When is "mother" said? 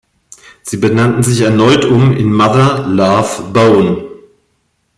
2.33-2.87